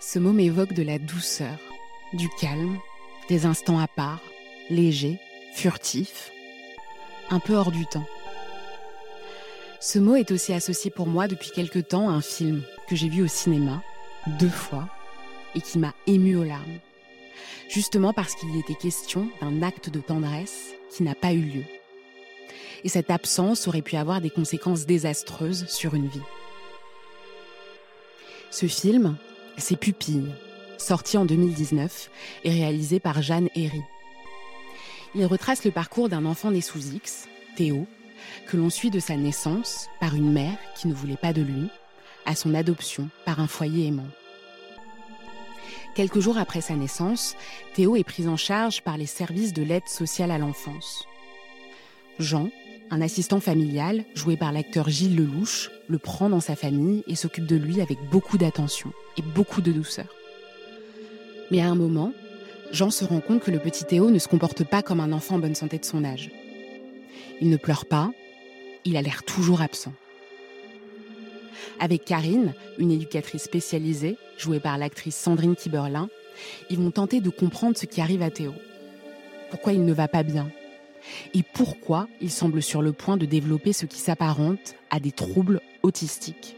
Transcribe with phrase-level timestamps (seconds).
[0.00, 1.58] Ce mot m'évoque de la douceur,
[2.12, 2.78] du calme,
[3.28, 4.20] des instants à part,
[4.70, 5.18] légers,
[5.52, 6.30] furtifs,
[7.30, 8.06] un peu hors du temps.
[9.80, 13.08] Ce mot est aussi associé pour moi depuis quelque temps à un film que j'ai
[13.08, 13.82] vu au cinéma,
[14.38, 14.88] deux fois,
[15.56, 16.78] et qui m'a ému aux larmes.
[17.68, 21.64] Justement parce qu'il y était question d'un acte de tendresse qui n'a pas eu lieu.
[22.84, 26.22] Et cette absence aurait pu avoir des conséquences désastreuses sur une vie.
[28.50, 29.18] Ce film,
[29.58, 30.32] c'est Pupilles,
[30.78, 32.10] sorti en 2019
[32.44, 33.82] et réalisé par Jeanne Herry.
[35.14, 37.86] Il retrace le parcours d'un enfant né sous X, Théo,
[38.46, 41.68] que l'on suit de sa naissance par une mère qui ne voulait pas de lui,
[42.26, 44.08] à son adoption par un foyer aimant.
[45.94, 47.36] Quelques jours après sa naissance,
[47.74, 51.06] Théo est pris en charge par les services de l'aide sociale à l'enfance.
[52.18, 52.50] Jean,
[52.90, 57.46] un assistant familial, joué par l'acteur Gilles Lelouch, le prend dans sa famille et s'occupe
[57.46, 60.06] de lui avec beaucoup d'attention et beaucoup de douceur.
[61.50, 62.12] Mais à un moment,
[62.72, 65.36] Jean se rend compte que le petit Théo ne se comporte pas comme un enfant
[65.36, 66.30] en bonne santé de son âge.
[67.40, 68.10] Il ne pleure pas,
[68.84, 69.92] il a l'air toujours absent.
[71.80, 76.08] Avec Karine, une éducatrice spécialisée, jouée par l'actrice Sandrine Kiberlin,
[76.70, 78.54] ils vont tenter de comprendre ce qui arrive à Théo.
[79.50, 80.50] Pourquoi il ne va pas bien?
[81.34, 85.60] Et pourquoi il semble sur le point de développer ce qui s'apparente à des troubles
[85.82, 86.56] autistiques.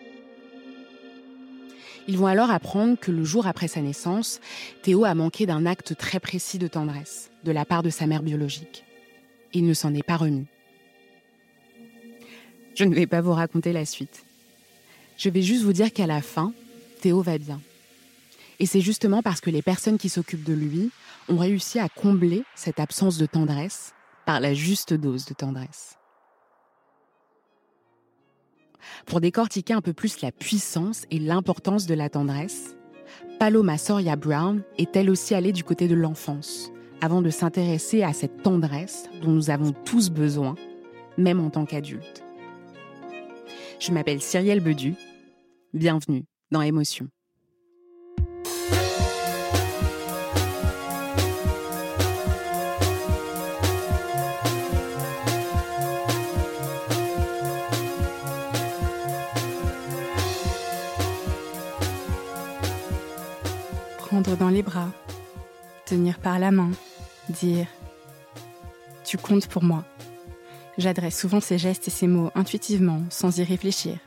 [2.08, 4.40] Ils vont alors apprendre que le jour après sa naissance,
[4.82, 8.22] Théo a manqué d'un acte très précis de tendresse de la part de sa mère
[8.22, 8.84] biologique.
[9.52, 10.46] Il ne s'en est pas remis.
[12.74, 14.24] Je ne vais pas vous raconter la suite.
[15.16, 16.52] Je vais juste vous dire qu'à la fin,
[17.00, 17.60] Théo va bien.
[18.58, 20.90] Et c'est justement parce que les personnes qui s'occupent de lui
[21.28, 23.94] ont réussi à combler cette absence de tendresse
[24.38, 25.96] la juste dose de tendresse.
[29.06, 32.76] Pour décortiquer un peu plus la puissance et l'importance de la tendresse,
[33.38, 36.70] Paloma Soria Brown est elle aussi allée du côté de l'enfance,
[37.00, 40.54] avant de s'intéresser à cette tendresse dont nous avons tous besoin,
[41.16, 42.22] même en tant qu'adultes.
[43.78, 44.94] Je m'appelle Cyrielle Bedu.
[45.72, 47.08] Bienvenue dans Émotion.
[64.36, 64.90] Dans les bras,
[65.86, 66.70] tenir par la main,
[67.28, 67.66] dire⁇
[69.04, 69.84] Tu comptes pour moi⁇
[70.78, 73.98] J'adresse souvent ces gestes et ces mots intuitivement, sans y réfléchir.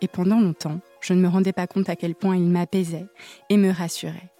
[0.00, 3.06] Et pendant longtemps, je ne me rendais pas compte à quel point ils m'apaisaient
[3.48, 4.30] et me rassuraient.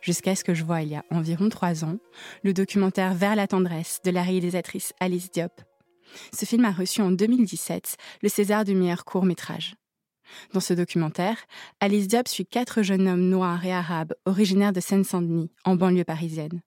[0.00, 1.98] Jusqu'à ce que je vois, il y a environ trois ans,
[2.42, 5.60] le documentaire Vers la tendresse de la réalisatrice Alice Diop.
[6.32, 9.76] Ce film a reçu en 2017 le César du meilleur court métrage.
[10.52, 11.36] Dans ce documentaire,
[11.80, 16.62] Alice Diop suit quatre jeunes hommes noirs et arabes originaires de Seine-Saint-Denis, en banlieue parisienne.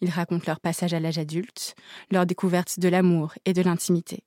[0.00, 1.74] Ils racontent leur passage à l'âge adulte,
[2.10, 4.24] leur découverte de l'amour et de l'intimité.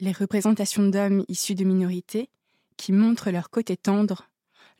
[0.00, 2.30] Les représentations d'hommes issus de minorités,
[2.76, 4.28] qui montrent leur côté tendre,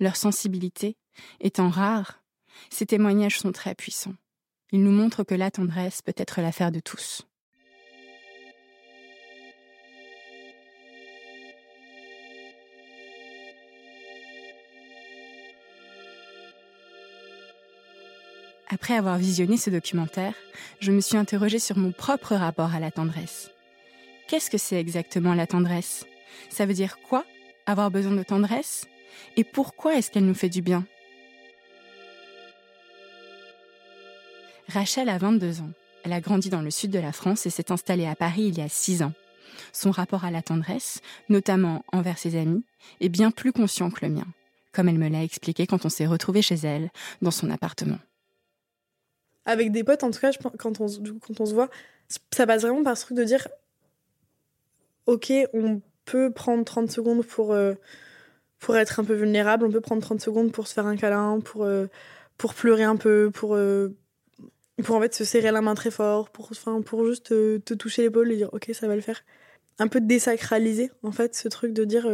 [0.00, 0.96] leur sensibilité,
[1.40, 2.20] étant rares,
[2.70, 4.14] ces témoignages sont très puissants.
[4.72, 7.22] Ils nous montrent que la tendresse peut être l'affaire de tous.
[18.74, 20.34] Après avoir visionné ce documentaire,
[20.80, 23.52] je me suis interrogée sur mon propre rapport à la tendresse.
[24.26, 26.04] Qu'est-ce que c'est exactement la tendresse?
[26.50, 27.24] Ça veut dire quoi
[27.66, 28.86] Avoir besoin de tendresse?
[29.36, 30.84] Et pourquoi est-ce qu'elle nous fait du bien?
[34.66, 35.70] Rachel a 22 ans.
[36.02, 38.58] Elle a grandi dans le sud de la France et s'est installée à Paris il
[38.58, 39.12] y a 6 ans.
[39.72, 42.64] Son rapport à la tendresse, notamment envers ses amis,
[43.00, 44.26] est bien plus conscient que le mien,
[44.72, 46.90] comme elle me l'a expliqué quand on s'est retrouvé chez elle,
[47.22, 48.00] dans son appartement.
[49.46, 50.86] Avec des potes, en tout cas, quand on,
[51.20, 51.68] quand on se voit,
[52.32, 53.46] ça passe vraiment par ce truc de dire
[55.06, 57.74] Ok, on peut prendre 30 secondes pour, euh,
[58.58, 61.40] pour être un peu vulnérable, on peut prendre 30 secondes pour se faire un câlin,
[61.40, 61.86] pour, euh,
[62.38, 63.94] pour pleurer un peu, pour, euh,
[64.82, 68.02] pour en fait se serrer la main très fort, pour, enfin, pour juste te, toucher
[68.02, 69.22] l'épaule et dire ok ça va le faire.
[69.78, 72.08] Un peu désacraliser en fait ce truc de dire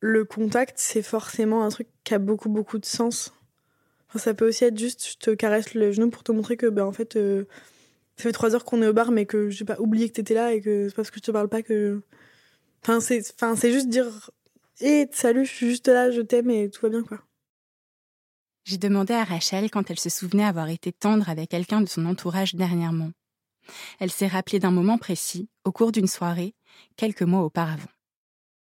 [0.00, 3.32] le contact c'est forcément un truc qui a beaucoup beaucoup de sens.
[4.12, 6.66] Enfin, ça peut aussi être juste je te caresse le genou pour te montrer que
[6.66, 7.44] ben en fait euh,
[8.16, 10.34] ça fait trois heures qu'on est au bar mais que j'ai pas oublié que t'étais
[10.34, 12.02] là et que c'est parce que je te parle pas que.
[12.82, 14.30] Enfin c'est enfin c'est juste dire
[14.82, 17.20] hé salut je suis juste là je t'aime et tout va bien quoi.
[18.64, 22.04] J'ai demandé à Rachel quand elle se souvenait avoir été tendre avec quelqu'un de son
[22.04, 23.12] entourage dernièrement.
[23.98, 26.54] Elle s'est rappelée d'un moment précis, au cours d'une soirée,
[26.96, 27.88] quelques mois auparavant.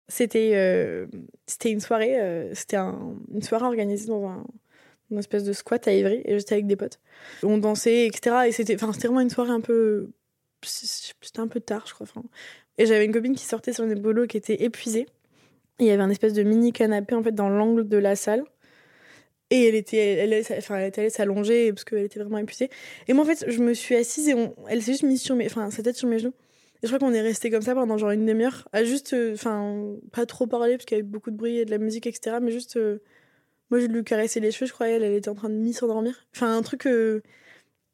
[0.07, 1.07] C'était euh,
[1.45, 4.43] c'était une soirée, euh, c'était une soirée organisée dans un,
[5.11, 6.99] une espèce de squat à Ivry et j'étais avec des potes.
[7.43, 8.47] On dansait, etc.
[8.47, 10.09] Et c'était vraiment une soirée un peu.
[10.63, 12.07] C'était un peu tard, je crois.
[12.77, 15.07] Et j'avais une copine qui sortait sur une bolos qui était épuisée.
[15.79, 18.43] il y avait un espèce de mini canapé en fait dans l'angle de la salle.
[19.49, 22.69] Et elle était, elle, enfin, elle était allée s'allonger parce qu'elle était vraiment épuisée.
[23.09, 24.35] Et moi, en fait, je me suis assise et
[24.69, 26.33] elle s'est juste mise sur mes, enfin, sa tête sur mes genoux.
[26.83, 29.33] Et je crois qu'on est resté comme ça pendant genre une demi-heure, à juste, euh,
[29.33, 32.07] enfin, pas trop parler parce qu'il y avait beaucoup de bruit et de la musique,
[32.07, 32.37] etc.
[32.41, 32.99] Mais juste, euh,
[33.71, 36.27] moi, je lui caressais les cheveux, je croyais, elle, était en train de m'y s'endormir.
[36.35, 37.21] Enfin, un truc, euh,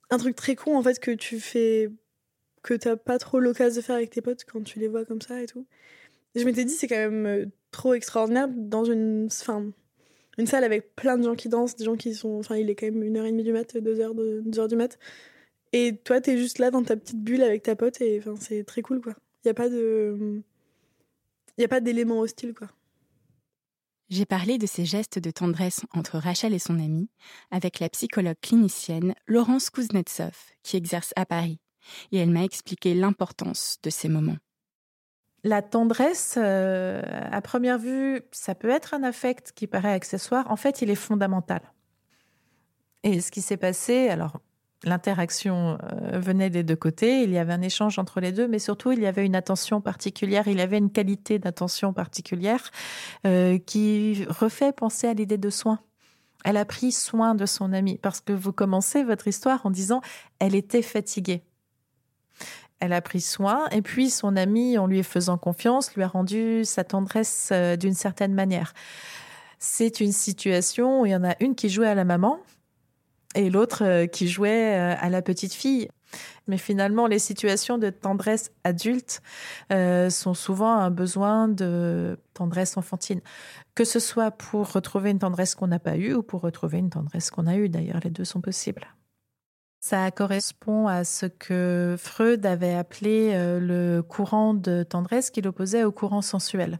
[0.10, 1.90] un truc très con, en fait, que tu fais,
[2.64, 5.22] que t'as pas trop l'occasion de faire avec tes potes quand tu les vois comme
[5.22, 5.66] ça et tout.
[6.36, 9.72] Je m'étais dit, c'est quand même trop extraordinaire dans une, enfin,
[10.38, 12.40] une salle avec plein de gens qui dansent, des gens qui sont.
[12.40, 14.60] Enfin, il est quand même une heure et demie du mat, deux heures, de, deux
[14.60, 14.98] heures du mat.
[15.74, 18.64] Et toi, t'es juste là dans ta petite bulle avec ta pote et enfin, c'est
[18.64, 19.14] très cool, quoi.
[19.44, 20.42] Il n'y a pas de.
[21.58, 22.70] Il a pas d'élément hostile, quoi.
[24.10, 27.10] J'ai parlé de ces gestes de tendresse entre Rachel et son amie
[27.52, 31.60] avec la psychologue clinicienne Laurence Kuznetsov, qui exerce à Paris,
[32.12, 34.38] et elle m'a expliqué l'importance de ces moments
[35.44, 37.02] la tendresse, euh,
[37.32, 40.50] à première vue, ça peut être un affect qui paraît accessoire.
[40.52, 41.62] En fait, il est fondamental.
[43.04, 44.42] Et ce qui s'est passé, alors
[44.84, 48.60] l'interaction euh, venait des deux côtés, il y avait un échange entre les deux, mais
[48.60, 52.72] surtout il y avait une attention particulière, il y avait une qualité d'attention particulière
[53.26, 55.80] euh, qui refait penser à l'idée de soin.
[56.46, 60.02] Elle a pris soin de son amie parce que vous commencez votre histoire en disant
[60.40, 61.44] elle était fatiguée
[62.80, 66.64] elle a pris soin et puis son ami, en lui faisant confiance, lui a rendu
[66.64, 68.74] sa tendresse euh, d'une certaine manière.
[69.60, 72.40] C'est une situation où il y en a une qui jouait à la maman
[73.38, 75.88] et l'autre euh, qui jouait euh, à la petite fille.
[76.48, 79.22] Mais finalement, les situations de tendresse adulte
[79.70, 83.20] sont souvent un besoin de tendresse enfantine,
[83.76, 86.90] que ce soit pour retrouver une tendresse qu'on n'a pas eue ou pour retrouver une
[86.90, 87.68] tendresse qu'on a eue.
[87.68, 88.88] D'ailleurs, les deux sont possibles.
[89.80, 95.84] Ça correspond à ce que Freud avait appelé euh, le courant de tendresse qu'il opposait
[95.84, 96.80] au courant sensuel.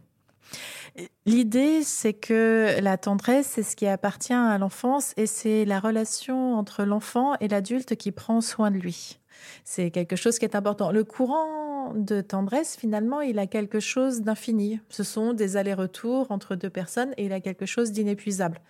[1.26, 6.54] L'idée, c'est que la tendresse, c'est ce qui appartient à l'enfance et c'est la relation
[6.54, 9.18] entre l'enfant et l'adulte qui prend soin de lui.
[9.64, 10.90] C'est quelque chose qui est important.
[10.90, 14.80] Le courant de tendresse, finalement, il a quelque chose d'infini.
[14.88, 18.60] Ce sont des allers-retours entre deux personnes et il a quelque chose d'inépuisable.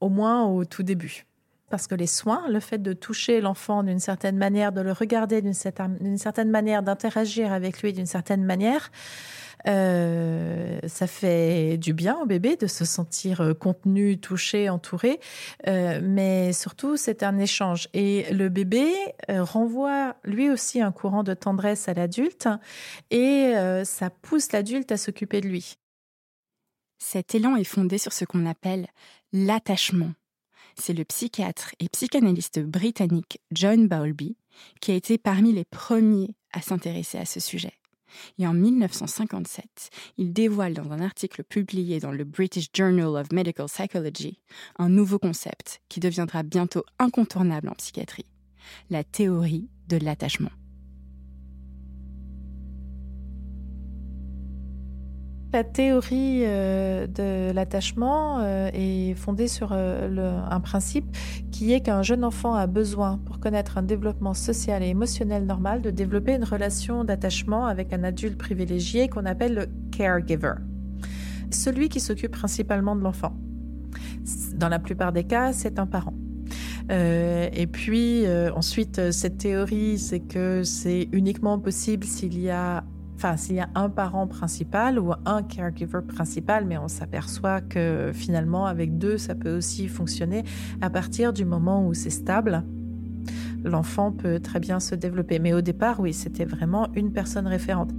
[0.00, 1.27] Au moins au tout début
[1.70, 5.42] parce que les soins, le fait de toucher l'enfant d'une certaine manière, de le regarder
[5.42, 8.90] d'une certaine, manière, d'interagir avec lui d'une certaine manière,
[9.66, 15.18] euh, ça fait du bien au bébé de se sentir euh, contenu, touché, entouré,
[15.66, 17.88] euh, mais surtout c'est un échange.
[17.92, 18.92] Et le bébé
[19.28, 22.48] renvoie lui aussi un courant de tendresse à l'adulte
[23.10, 25.76] et ça pousse l'adulte à s'occuper de lui.
[26.98, 28.86] Cet élan est fondé sur ce qu'on appelle
[29.32, 30.12] l'attachement
[30.80, 34.36] c'est le psychiatre et psychanalyste britannique John Bowlby
[34.80, 37.72] qui a été parmi les premiers à s'intéresser à ce sujet.
[38.38, 43.66] Et en 1957, il dévoile dans un article publié dans le British Journal of Medical
[43.66, 44.40] Psychology
[44.78, 48.26] un nouveau concept qui deviendra bientôt incontournable en psychiatrie,
[48.88, 50.50] la théorie de l'attachement.
[55.50, 61.06] La théorie euh, de l'attachement euh, est fondée sur euh, un principe
[61.50, 65.80] qui est qu'un jeune enfant a besoin, pour connaître un développement social et émotionnel normal,
[65.80, 70.52] de développer une relation d'attachement avec un adulte privilégié qu'on appelle le caregiver,
[71.50, 73.34] celui qui s'occupe principalement de l'enfant.
[74.54, 76.14] Dans la plupart des cas, c'est un parent.
[76.90, 82.84] et puis ensuite, cette théorie, c'est que c'est uniquement possible s'il y a
[83.18, 88.12] enfin s'il y a un parent principal ou un caregiver principal, mais on s'aperçoit que
[88.14, 90.44] finalement avec deux, ça peut aussi fonctionner
[90.80, 92.62] à partir du moment où c'est stable.
[93.64, 95.40] L'enfant peut très bien se développer.
[95.40, 97.90] Mais au départ, oui, c'était vraiment une personne référente.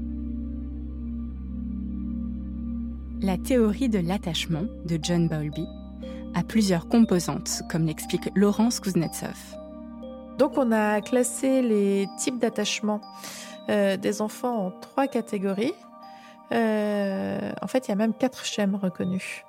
[3.21, 5.65] La théorie de l'attachement de John Bowlby
[6.33, 9.35] a plusieurs composantes, comme l'explique Laurence Kuznetsov.
[10.37, 13.01] Donc on a classé les types d'attachement
[13.69, 15.73] euh, des enfants en trois catégories.
[16.51, 19.43] Euh, en fait, il y a même quatre schèmes reconnus.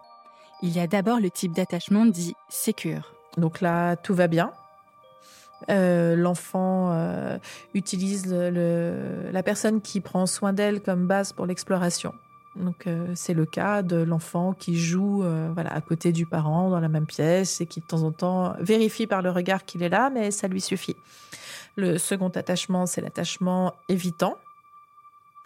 [0.63, 3.15] Il y a d'abord le type d'attachement dit sécure.
[3.39, 4.53] Donc là, tout va bien.
[5.71, 6.95] Euh, l'enfant
[7.75, 12.15] utilise la personne qui prend soin d'elle comme base pour l'exploration.
[12.57, 15.23] Donc c'est le cas de l'enfant qui joue
[15.55, 18.55] voilà à côté du parent dans la même pièce et qui de temps en temps
[18.59, 20.97] vérifie par le regard qu'il est là, mais ça lui suffit.
[21.77, 24.37] Le second attachement, c'est l'attachement évitant.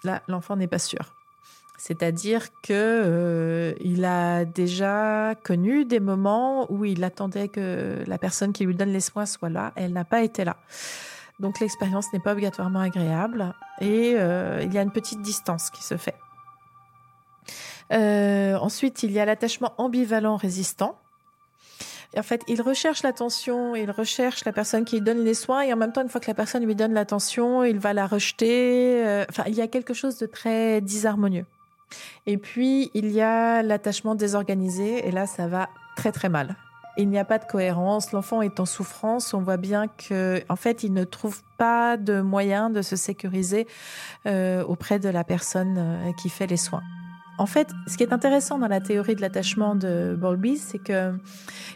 [0.02, 1.14] Là, l'enfant n'est pas sûr.
[1.76, 8.52] C'est-à-dire que euh, il a déjà connu des moments où il attendait que la personne
[8.52, 9.72] qui lui donne les soins soit là.
[9.74, 10.56] elle n'a pas été là.
[11.40, 15.82] Donc l'expérience n'est pas obligatoirement agréable et euh, il y a une petite distance qui
[15.82, 16.14] se fait.
[17.92, 20.98] Euh, ensuite, il y a l'attachement ambivalent résistant
[22.18, 25.72] en fait, il recherche l'attention, il recherche la personne qui lui donne les soins, et
[25.72, 29.04] en même temps, une fois que la personne lui donne l'attention, il va la rejeter.
[29.04, 31.46] Euh, enfin, il y a quelque chose de très disharmonieux.
[32.26, 36.56] Et puis, il y a l'attachement désorganisé, et là, ça va très très mal.
[36.96, 40.56] Il n'y a pas de cohérence, l'enfant est en souffrance, on voit bien que, en
[40.56, 43.66] fait, il ne trouve pas de moyen de se sécuriser
[44.26, 46.82] euh, auprès de la personne euh, qui fait les soins.
[47.36, 51.12] En fait, ce qui est intéressant dans la théorie de l'attachement de Bowlby, c'est que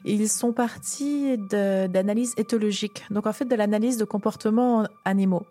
[0.04, 5.44] ils sont partis d'analyses éthologiques, donc en fait de l'analyse de comportements animaux.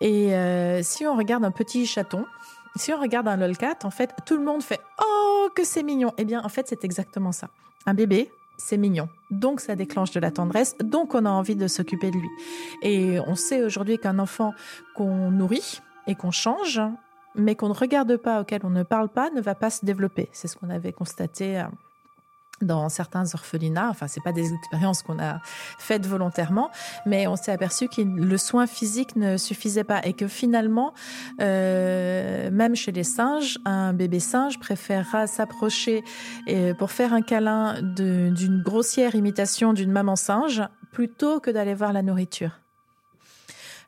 [0.00, 2.26] Et euh, si on regarde un petit chaton,
[2.76, 6.12] si on regarde un lolcat, en fait, tout le monde fait oh que c'est mignon.
[6.18, 7.48] Eh bien, en fait, c'est exactement ça.
[7.86, 9.08] Un bébé, c'est mignon.
[9.30, 12.28] Donc ça déclenche de la tendresse, donc on a envie de s'occuper de lui.
[12.82, 14.52] Et on sait aujourd'hui qu'un enfant
[14.94, 16.80] qu'on nourrit et qu'on change,
[17.34, 20.28] mais qu'on ne regarde pas, auquel on ne parle pas, ne va pas se développer.
[20.32, 21.64] C'est ce qu'on avait constaté euh,
[22.60, 23.88] dans certains orphelinats.
[23.90, 25.40] Enfin, c'est pas des expériences qu'on a
[25.78, 26.70] faites volontairement,
[27.06, 30.92] mais on s'est aperçu que le soin physique ne suffisait pas et que finalement,
[31.40, 36.02] euh, même chez les singes, un bébé singe préférera s'approcher
[36.78, 42.02] pour faire un câlin d'une grossière imitation d'une maman singe plutôt que d'aller voir la
[42.02, 42.58] nourriture.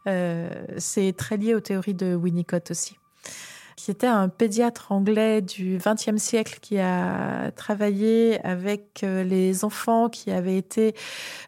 [0.07, 3.00] Euh, c'est très lié aux théories de Winnicott aussi
[3.77, 10.09] qui était un pédiatre anglais du XXe siècle qui a travaillé avec euh, les enfants
[10.09, 10.95] qui avaient été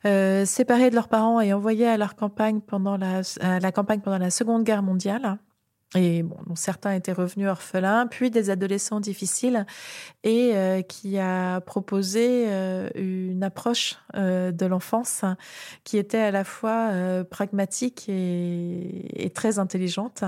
[0.06, 4.18] euh, séparés de leurs parents et envoyés à leur campagne pendant à la campagne pendant
[4.18, 5.38] la Seconde Guerre mondiale
[5.94, 9.66] et bon, certains étaient revenus orphelins, puis des adolescents difficiles,
[10.24, 15.24] et euh, qui a proposé euh, une approche euh, de l'enfance
[15.84, 16.90] qui était à la fois
[17.30, 20.24] pragmatique et, très intelligente,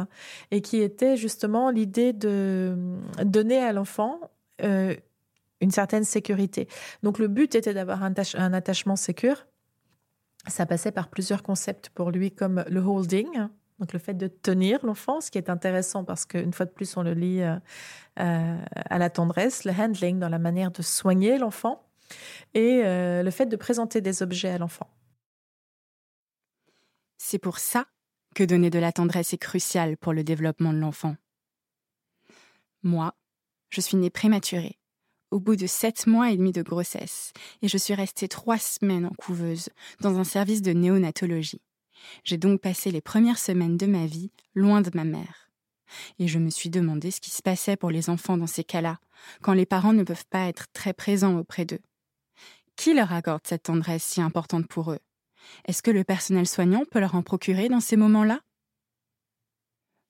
[0.50, 2.76] et qui était justement l'idée de
[3.22, 4.20] donner à l'enfant
[4.60, 6.68] une certaine sécurité.
[7.02, 9.46] Donc le but était d'avoir un, un attachement sécure.
[10.46, 14.84] Ça passait par plusieurs concepts pour lui, comme le holding, donc le fait de tenir
[14.84, 17.56] l'enfant, ce qui est intéressant parce qu'une fois de plus, on le lit euh,
[18.20, 21.84] euh, à la tendresse, le handling dans la manière de soigner l'enfant
[22.54, 24.88] et euh, le fait de présenter des objets à l'enfant.
[27.18, 27.86] C'est pour ça
[28.34, 31.16] que donner de la tendresse est crucial pour le développement de l'enfant.
[32.82, 33.14] Moi,
[33.70, 34.78] je suis née prématurée,
[35.30, 39.06] au bout de sept mois et demi de grossesse, et je suis restée trois semaines
[39.06, 41.62] en couveuse, dans un service de néonatologie.
[42.24, 45.50] J'ai donc passé les premières semaines de ma vie loin de ma mère.
[46.18, 48.98] Et je me suis demandé ce qui se passait pour les enfants dans ces cas-là,
[49.42, 51.82] quand les parents ne peuvent pas être très présents auprès d'eux.
[52.76, 54.98] Qui leur accorde cette tendresse si importante pour eux?
[55.66, 58.40] Est-ce que le personnel soignant peut leur en procurer dans ces moments-là?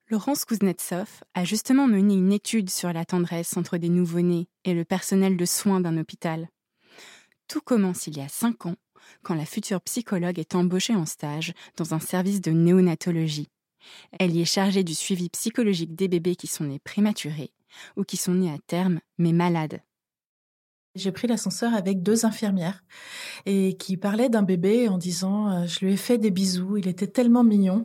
[0.09, 4.85] Laurence Kuznetsov a justement mené une étude sur la tendresse entre des nouveau-nés et le
[4.85, 6.49] personnel de soins d'un hôpital.
[7.49, 8.77] Tout commence il y a cinq ans
[9.23, 13.49] quand la future psychologue est embauchée en stage dans un service de néonatologie.
[14.19, 17.53] Elle y est chargée du suivi psychologique des bébés qui sont nés prématurés,
[17.97, 19.81] ou qui sont nés à terme, mais malades.
[20.95, 22.85] J'ai pris l'ascenseur avec deux infirmières
[23.47, 26.87] et qui parlaient d'un bébé en disant euh, je lui ai fait des bisous, il
[26.87, 27.85] était tellement mignon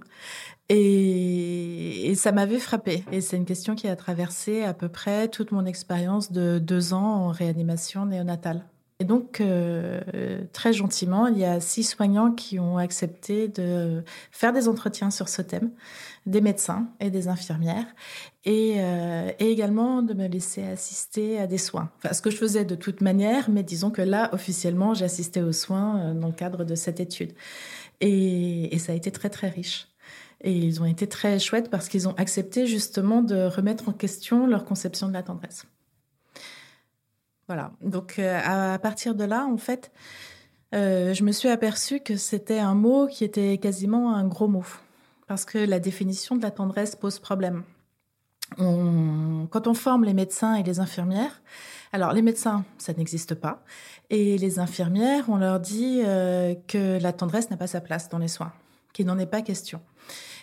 [0.69, 3.03] et, ça m'avait frappé.
[3.11, 6.93] Et c'est une question qui a traversé à peu près toute mon expérience de deux
[6.93, 8.63] ans en réanimation néonatale.
[9.01, 14.51] Et donc, euh, très gentiment, il y a six soignants qui ont accepté de faire
[14.51, 15.71] des entretiens sur ce thème,
[16.25, 17.85] des médecins et des infirmières,
[18.43, 21.89] et, euh, et, également de me laisser assister à des soins.
[21.97, 25.53] Enfin, ce que je faisais de toute manière, mais disons que là, officiellement, j'assistais aux
[25.53, 27.31] soins euh, dans le cadre de cette étude.
[28.01, 29.87] Et, et ça a été très, très riche.
[30.41, 34.45] Et ils ont été très chouettes parce qu'ils ont accepté justement de remettre en question
[34.45, 35.65] leur conception de la tendresse.
[37.49, 37.71] Voilà.
[37.81, 39.91] Donc euh, à, partir de là, en fait,
[40.75, 44.65] euh, je me suis aperçue que c'était un mot qui était quasiment un gros mot,
[45.25, 47.63] parce que la définition de la tendresse pose problème.
[48.57, 51.41] quand on forme les médecins et les infirmières,
[51.91, 53.63] alors les médecins, ça n'existe pas,
[54.11, 58.19] et les infirmières, on leur dit euh, que la tendresse n'a pas sa place dans
[58.19, 58.53] les soins,
[58.93, 59.81] qu'il n'en est pas question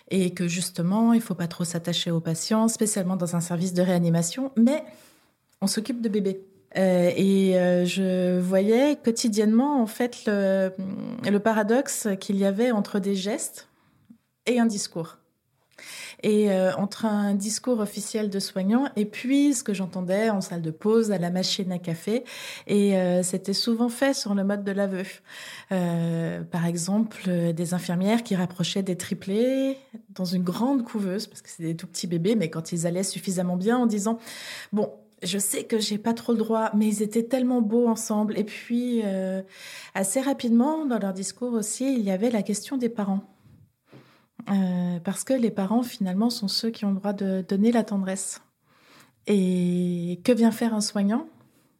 [0.09, 3.81] et que justement, il faut pas trop s'attacher aux patients, spécialement dans un service de
[3.81, 4.83] réanimation, mais
[5.61, 6.45] on s'occupe de bébés.
[6.77, 13.15] Euh, et euh, je voyais quotidiennement en fait le, paradoxe qu'il y avait entre des
[13.15, 13.67] gestes
[14.45, 15.17] et un discours.
[16.23, 20.63] Et euh, entre un discours officiel de soignant et puis ce que j'entendais en salle
[20.63, 22.23] de pause, à la machine à café.
[22.65, 25.03] Et c'était souvent fait sur le mode de l'aveu.
[25.69, 29.77] par exemple, des infirmières qui rapprochaient des triplés
[30.09, 33.03] dans une grande couveuse, parce que c'est des tout petits bébés, mais quand ils allaient
[33.03, 34.17] suffisamment bien en disant,
[34.73, 34.91] bon,
[35.23, 38.37] je sais que j'ai pas trop le droit, mais ils étaient tellement beaux ensemble.
[38.37, 39.41] Et puis, euh,
[39.95, 43.23] assez rapidement, dans leur discours aussi, il y avait la question des parents.
[44.49, 47.83] Euh, parce que les parents, finalement, sont ceux qui ont le droit de donner la
[47.83, 48.41] tendresse.
[49.25, 51.27] Et que vient faire un soignant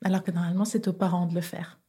[0.03, 1.79] Alors que normalement, c'est aux parents de le faire.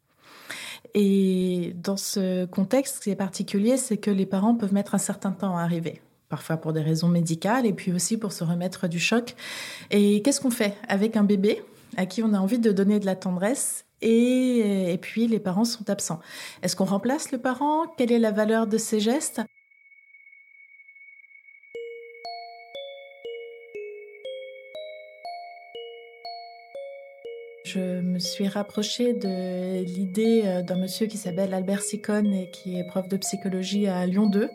[0.95, 4.99] Et dans ce contexte, ce qui est particulier, c'est que les parents peuvent mettre un
[4.99, 8.89] certain temps à arriver parfois pour des raisons médicales et puis aussi pour se remettre
[8.89, 9.35] du choc.
[9.91, 11.63] Et qu'est-ce qu'on fait avec un bébé
[11.97, 15.91] à qui on a envie de donner de la tendresse et, puis les parents sont
[15.91, 16.21] absents.
[16.63, 17.87] Est-ce qu'on remplace le parent?
[17.97, 19.41] Quelle est la valeur de ces gestes?
[27.75, 32.79] Je me suis rapprochée de l'idée euh, d'un monsieur qui s'appelle Albert Sicone et qui
[32.79, 34.49] est prof de psychologie à Lyon 2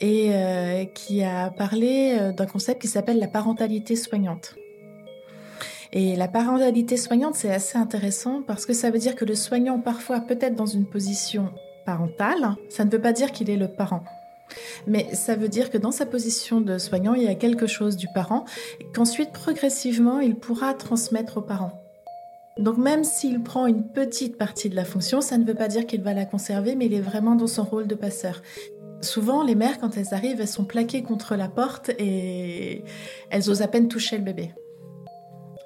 [0.00, 4.56] et euh, qui a parlé euh, d'un concept qui s'appelle la parentalité soignante.
[5.92, 9.78] Et la parentalité soignante, c'est assez intéressant parce que ça veut dire que le soignant,
[9.78, 11.52] parfois peut-être dans une position
[11.86, 14.02] parentale, ça ne veut pas dire qu'il est le parent.
[14.88, 17.96] Mais ça veut dire que dans sa position de soignant, il y a quelque chose
[17.96, 18.44] du parent,
[18.92, 21.79] qu'ensuite, progressivement, il pourra transmettre aux parents.
[22.60, 25.86] Donc même s'il prend une petite partie de la fonction, ça ne veut pas dire
[25.86, 28.42] qu'il va la conserver, mais il est vraiment dans son rôle de passeur.
[29.00, 32.84] Souvent, les mères, quand elles arrivent, elles sont plaquées contre la porte et
[33.30, 34.52] elles osent à peine toucher le bébé.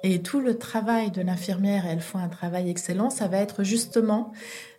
[0.03, 4.31] Et tout le travail de l'infirmière, elles font un travail excellent, ça va être justement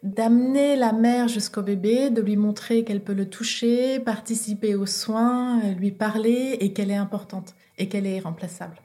[0.02, 5.61] d'amener la mère jusqu'au bébé, de lui montrer qu'elle peut le toucher, participer aux soins,
[5.74, 8.81] lui parler et qu'elle est importante et qu'elle est irremplaçable.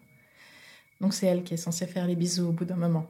[0.99, 3.05] Donc c'est elle qui est censée faire les bisous au bout d'un moment.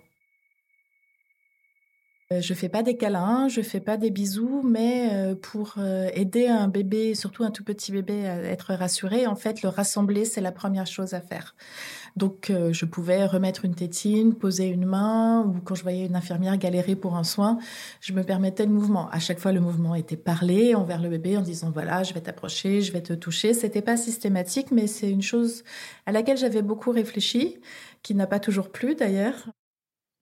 [2.32, 6.10] Euh, je fais pas des câlins, je fais pas des bisous, mais euh, pour euh,
[6.13, 10.24] aider un bébé, surtout un tout petit bébé, à être rassuré, en fait, le rassembler,
[10.24, 11.56] c'est la première chose à faire.
[12.15, 16.58] Donc, je pouvais remettre une tétine, poser une main, ou quand je voyais une infirmière
[16.58, 17.58] galérer pour un soin,
[18.02, 19.10] je me permettais le mouvement.
[19.12, 22.22] À chaque fois, le mouvement était parlé envers le bébé en disant voilà, je vais
[22.22, 23.54] t'approcher, je vais te toucher.
[23.54, 25.63] C'était pas systématique, mais c'est une chose
[26.06, 27.60] à laquelle j'avais beaucoup réfléchi,
[28.04, 29.48] qui n'a pas toujours plu d'ailleurs.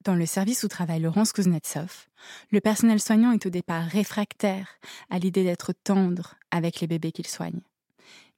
[0.05, 2.07] Dans le service où travaille Laurence Kuznetsov,
[2.51, 4.67] le personnel soignant est au départ réfractaire
[5.09, 7.59] à l'idée d'être tendre avec les bébés qu'il soigne.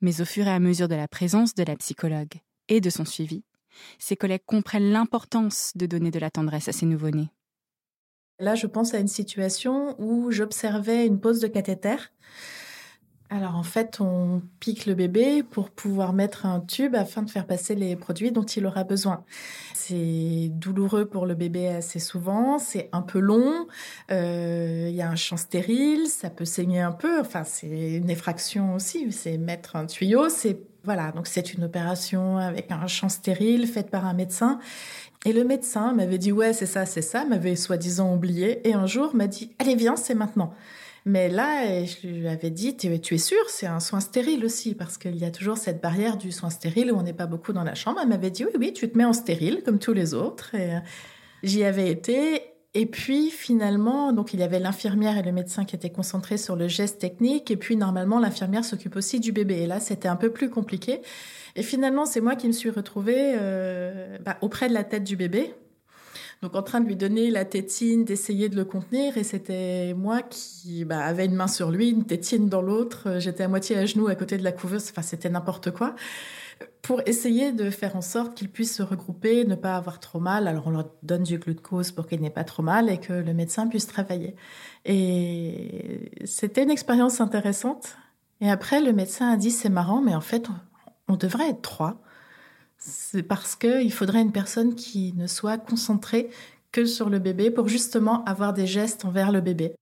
[0.02, 2.34] Mais au fur et à mesure de la présence de la psychologue
[2.68, 3.44] et de son suivi,
[4.00, 7.30] ses collègues comprennent l'importance de donner de la tendresse à ces nouveau-nés.
[8.40, 11.98] Là, je pense à une situation où j'observais une pose de cathéter
[13.32, 17.48] alors en fait, on pique le bébé pour pouvoir mettre un tube afin de faire
[17.48, 19.24] passer les produits dont il aura besoin.
[19.74, 23.68] C'est douloureux pour le bébé assez souvent, c'est un peu long,
[24.12, 28.10] euh, il y a un champ stérile, ça peut saigner un peu, enfin c'est une
[28.10, 33.08] effraction aussi, c'est mettre un tuyau, c'est voilà, donc c'est une opération avec un champ
[33.08, 34.60] stérile faite par un médecin.
[35.24, 38.88] Et le médecin m'avait dit ouais c'est ça, c'est ça, m'avait soi-disant oublié et un
[38.88, 40.54] jour m'a dit allez viens c'est maintenant.
[41.06, 44.98] Mais là, je lui avais dit, tu es sûr, c'est un soin stérile aussi, parce
[44.98, 47.64] qu'il y a toujours cette barrière du soin stérile où on n'est pas beaucoup dans
[47.64, 48.00] la chambre.
[48.02, 50.52] Elle m'avait dit, oui, oui, tu te mets en stérile comme tous les autres.
[50.54, 50.80] Euh,
[51.42, 52.44] j'y avais été.
[52.74, 56.56] Et puis finalement, donc il y avait l'infirmière et le médecin qui étaient concentrés sur
[56.56, 57.52] le geste technique.
[57.52, 59.64] Et puis normalement, l'infirmière s'occupe aussi du bébé.
[59.64, 61.02] Et là, c'était un peu plus compliqué.
[61.56, 65.18] Et finalement, c'est moi qui me suis retrouvée euh, bah, auprès de la tête du
[65.18, 65.54] bébé,
[66.42, 69.18] donc en train de lui donner la tétine, d'essayer de le contenir.
[69.18, 73.20] Et c'était moi qui bah, avait une main sur lui, une tétine dans l'autre.
[73.20, 74.90] J'étais à moitié à genoux à côté de la couveuse.
[74.90, 75.96] Enfin, c'était n'importe quoi.
[76.82, 80.48] Pour essayer de faire en sorte qu'il puisse se regrouper, ne pas avoir trop mal.
[80.48, 83.34] Alors on leur donne du glucose pour qu'il n'ait pas trop mal et que le
[83.36, 84.36] médecin puisse travailler.
[84.86, 87.98] Et c'était une expérience intéressante.
[88.42, 90.48] Et après, le médecin a dit, c'est marrant, mais en fait,
[91.08, 92.02] on devrait être trois
[92.82, 96.30] c'est parce qu'il faudrait une personne qui ne soit concentrée
[96.72, 99.76] que sur le bébé pour justement avoir des gestes envers le bébé.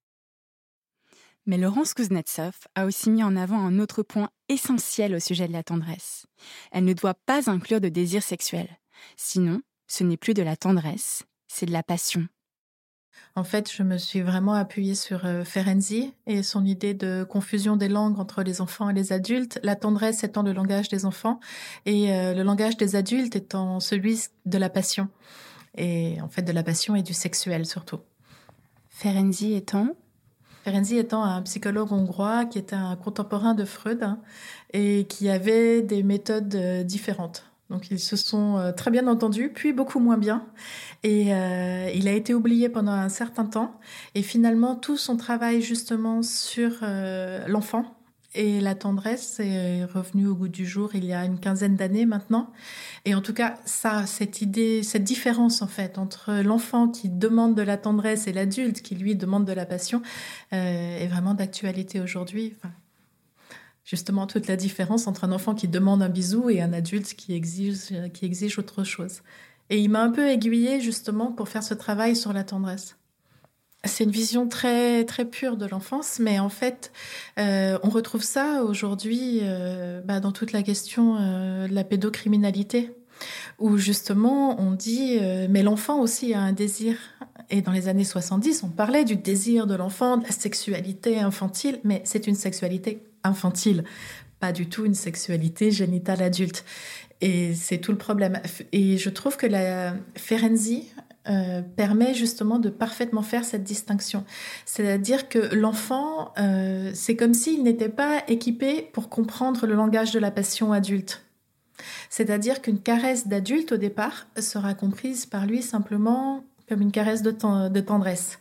[1.46, 5.54] Mais Laurence Kuznetsov a aussi mis en avant un autre point essentiel au sujet de
[5.54, 6.28] la tendresse.
[6.72, 8.68] Elle ne doit pas inclure de désir sexuel.
[9.16, 12.28] Sinon, ce n'est plus de la tendresse, c'est de la passion.
[13.36, 17.78] En fait, je me suis vraiment appuyée sur euh, Ferenczi et son idée de confusion
[17.78, 21.40] des langues entre les enfants et les adultes, la tendresse étant le langage des enfants
[21.86, 25.08] et euh, le langage des adultes étant celui de la passion.
[25.78, 28.00] Et en fait, de la passion et du sexuel surtout.
[28.90, 29.96] Ferenczi étant?
[30.66, 34.20] Ferenczi étant un psychologue hongrois qui était un contemporain de Freud hein,
[34.74, 37.49] et qui avait des méthodes euh, différentes.
[37.70, 40.46] Donc ils se sont euh, très bien entendus, puis beaucoup moins bien.
[41.04, 43.80] Et euh, il a été oublié pendant un certain temps.
[44.16, 47.96] Et finalement, tout son travail justement sur euh, l'enfant
[48.36, 52.06] et la tendresse est revenu au goût du jour il y a une quinzaine d'années
[52.06, 52.52] maintenant.
[53.06, 57.56] Et en tout cas, ça, cette idée, cette différence en fait entre l'enfant qui demande
[57.56, 60.04] de la tendresse et l'adulte qui lui demande de la passion
[60.52, 62.56] est vraiment d'actualité aujourd'hui.
[63.90, 67.34] Justement toute la différence entre un enfant qui demande un bisou et un adulte qui
[67.34, 69.22] exige, autre chose.
[69.72, 72.98] Et il m'a un peu aiguillée justement pour faire ce travail sur la tendresse.
[73.86, 76.92] C'est une vision très très pure de l'enfance, mais en fait,
[77.40, 82.92] euh, on retrouve ça aujourd'hui euh, bah, dans toute la question euh, de la pédocriminalité,
[83.58, 85.18] où justement on dit
[85.50, 86.96] mais l'enfant aussi a un désir.
[87.50, 91.80] Et dans les années 70, on parlait du désir de l'enfant, de la sexualité infantile,
[91.84, 93.84] mais c'est une sexualité infantile,
[94.40, 96.64] pas du tout une sexualité génitale adulte.
[97.22, 98.40] Et c'est tout le problème.
[98.72, 100.88] Et je trouve que la Ferenczi
[101.28, 104.24] euh, permet justement de parfaitement faire cette distinction.
[104.66, 110.20] C'est-à-dire que l'enfant, euh, c'est comme s'il n'était pas équipé pour comprendre le langage de
[110.20, 111.24] la passion adulte.
[112.10, 117.32] C'est-à-dire qu'une caresse d'adulte au départ sera comprise par lui simplement comme une caresse de
[117.82, 118.40] tendresse.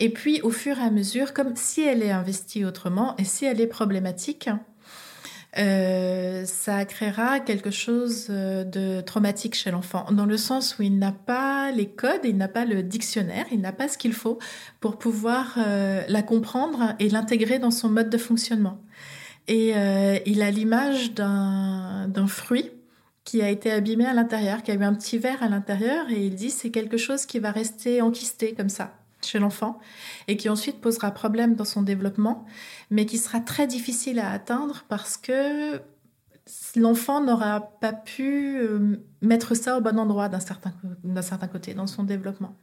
[0.00, 3.44] Et puis, au fur et à mesure, comme si elle est investie autrement et si
[3.44, 4.50] elle est problématique,
[5.58, 10.98] euh, ça créera quelque chose euh, de traumatique chez l'enfant, dans le sens où il
[10.98, 14.38] n'a pas les codes, il n'a pas le dictionnaire, il n'a pas ce qu'il faut
[14.80, 18.78] pour pouvoir euh, la comprendre et l'intégrer dans son mode de fonctionnement.
[19.48, 19.74] Et
[20.26, 22.72] il a l'image d'un fruit
[23.22, 26.26] qui a été abîmé à l'intérieur, qui a eu un petit verre à l'intérieur, et
[26.26, 29.78] il dit c'est quelque chose qui va rester enquisté comme ça chez l'enfant
[30.28, 32.46] et qui ensuite posera problème dans son développement,
[32.90, 35.80] mais qui sera très difficile à atteindre parce que
[36.76, 41.74] l'enfant n'aura pas pu euh, mettre ça au bon endroit d'un certain, d'un certain côté
[41.74, 42.56] dans son développement.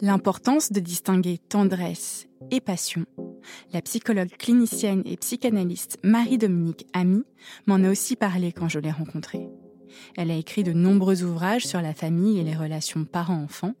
[0.00, 3.04] L'importance de distinguer tendresse et passion.
[3.72, 7.24] La psychologue clinicienne et psychanalyste Marie-Dominique Ami
[7.66, 9.48] m'en a aussi parlé quand je l'ai rencontrée.
[10.16, 13.74] Elle a écrit de nombreux ouvrages sur la famille et les relations parents-enfants,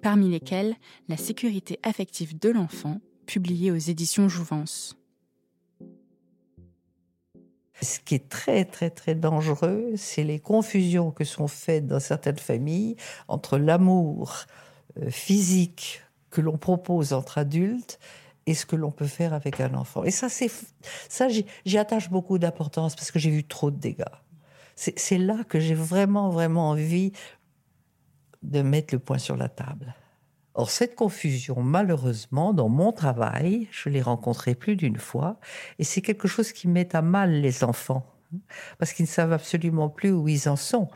[0.00, 0.74] parmi lesquels
[1.08, 4.96] La sécurité affective de l'enfant, publié aux éditions Jouvence.
[7.82, 12.38] Ce qui est très très très dangereux, c'est les confusions que sont faites dans certaines
[12.38, 12.96] familles
[13.28, 14.46] entre l'amour
[15.10, 17.98] physique que l'on propose entre adultes
[18.46, 20.04] et ce que l'on peut faire avec un enfant.
[20.04, 20.50] Et ça, c'est
[21.08, 24.04] ça, j'y attache beaucoup d'importance parce que j'ai vu trop de dégâts.
[24.74, 27.12] C'est là que j'ai vraiment, vraiment envie
[28.42, 29.94] de mettre le point sur la table.
[30.54, 35.38] Or, cette confusion, malheureusement, dans mon travail, je l'ai rencontrée plus d'une fois,
[35.78, 38.06] et c'est quelque chose qui met à mal les enfants
[38.78, 40.88] parce qu'ils ne savent absolument plus où ils en sont.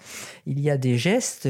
[0.46, 1.48] Il y a des gestes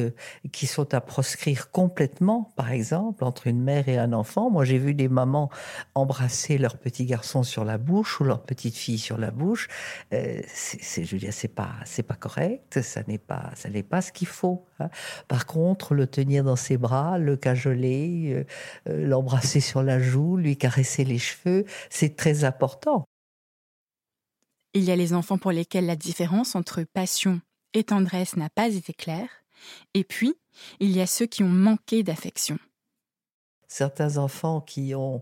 [0.53, 4.51] qui sont à proscrire complètement, par exemple, entre une mère et un enfant.
[4.51, 5.51] Moi, j'ai vu des mamans
[5.95, 9.69] embrasser leur petit garçon sur la bouche ou leur petite fille sur la bouche.
[10.13, 12.81] Euh, c'est, je veux dire, c'est pas, c'est pas correct.
[12.83, 14.67] Ça n'est pas, ça n'est pas ce qu'il faut.
[14.79, 14.89] Hein.
[15.29, 18.45] Par contre, le tenir dans ses bras, le cajoler, euh,
[18.89, 23.07] euh, l'embrasser sur la joue, lui caresser les cheveux, c'est très important.
[24.75, 27.43] Il y a les enfants pour lesquels la différence entre passion
[27.75, 29.29] et tendresse n'a pas été claire,
[29.93, 30.35] et puis
[30.81, 32.59] il y a ceux qui ont manqué d'affection.
[33.69, 35.21] Certains enfants qui ont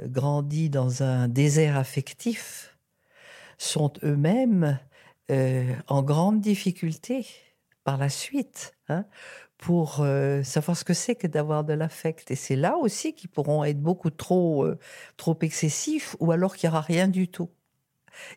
[0.00, 2.76] euh, grandi dans un désert affectif
[3.56, 4.78] sont eux-mêmes
[5.30, 7.26] euh, en grande difficulté
[7.84, 9.04] par la suite hein,
[9.58, 12.30] pour euh, savoir ce que c'est que d'avoir de l'affect.
[12.32, 14.66] Et c'est là aussi qu'ils pourront être beaucoup trop,
[15.16, 17.50] trop excessifs ou alors qu'il n'y aura rien du tout.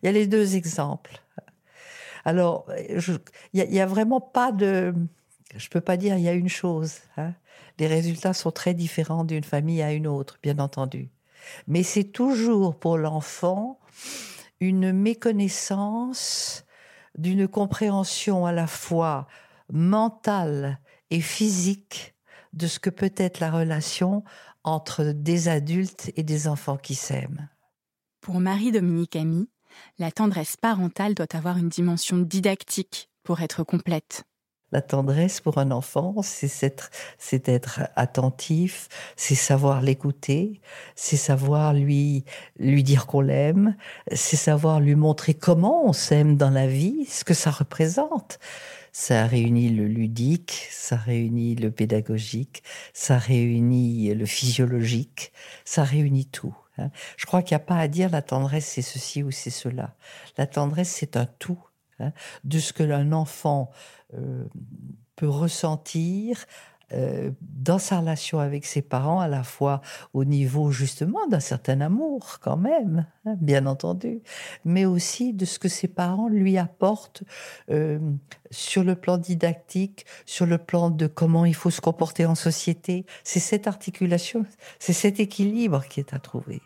[0.02, 1.22] Il y a les deux exemples.
[2.26, 2.68] Alors,
[3.54, 4.94] il n'y a, vraiment pas de...
[5.56, 7.00] Je ne peux pas dire il y a une chose.
[7.18, 7.34] Hein.
[7.80, 11.10] Les résultats sont très différents d'une famille à une autre, bien entendu.
[11.68, 13.80] Mais c'est toujours pour l'enfant
[14.60, 16.66] une méconnaissance
[17.18, 19.28] d'une compréhension à la fois
[19.72, 22.16] mentale et physique
[22.54, 24.24] de ce que peut être la relation
[24.64, 27.50] entre des adultes et des enfants qui s'aiment.
[28.20, 29.50] Pour Marie-Dominique Ami,
[30.00, 34.24] la tendresse parentale doit avoir une dimension didactique pour être complète.
[34.72, 40.62] La tendresse pour un enfant, c'est être, attentif, c'est savoir l'écouter,
[40.96, 42.24] c'est savoir lui,
[42.58, 43.76] lui dire qu'on l'aime,
[44.14, 48.40] c'est savoir lui montrer comment on s'aime dans la vie, ce que ça représente.
[48.94, 55.34] Ça réunit le ludique, ça réunit le pédagogique, ça réunit le physiologique,
[55.66, 56.56] ça réunit tout.
[56.82, 56.92] Hein.
[57.18, 59.96] Je crois qu'il n'y a pas à dire la tendresse c'est ceci ou c'est cela.
[60.38, 61.60] La tendresse c'est un tout
[62.00, 62.12] hein,
[62.44, 63.72] de ce que l'un enfant
[64.14, 64.46] euh,
[65.16, 66.46] peut ressentir
[66.94, 69.82] euh, dans sa relation avec ses parents, à la fois
[70.14, 74.22] au niveau justement d'un certain amour quand même, hein, bien entendu,
[74.66, 77.24] mais aussi de ce que ses parents lui apportent
[77.70, 78.00] euh,
[78.50, 83.06] sur le plan didactique, sur le plan de comment il faut se comporter en société.
[83.24, 84.46] C'est cette articulation,
[84.80, 86.62] c'est cet équilibre qui est à trouver.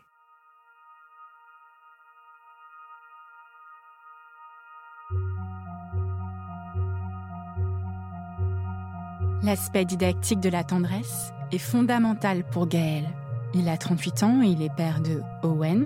[9.45, 13.07] L'aspect didactique de la tendresse est fondamental pour Gaël.
[13.53, 15.85] Il a 38 ans et il est père de Owen,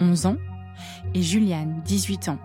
[0.00, 0.36] 11 ans,
[1.12, 2.38] et Juliane, 18 ans,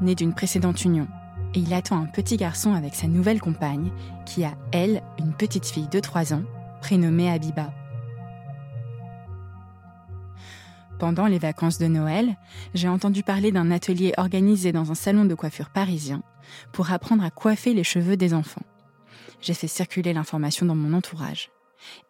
[0.00, 1.06] née d'une précédente union.
[1.54, 3.92] Et il attend un petit garçon avec sa nouvelle compagne,
[4.24, 6.44] qui a, elle, une petite fille de 3 ans,
[6.80, 7.70] prénommée Abiba.
[10.98, 12.36] Pendant les vacances de Noël,
[12.72, 16.22] j'ai entendu parler d'un atelier organisé dans un salon de coiffure parisien
[16.72, 18.62] pour apprendre à coiffer les cheveux des enfants
[19.46, 21.50] j'ai fait circuler l'information dans mon entourage.